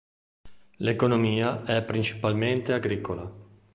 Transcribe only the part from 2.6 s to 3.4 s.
agricola.